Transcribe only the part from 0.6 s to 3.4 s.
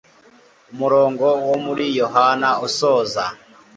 umurongo wo muri yohana usoza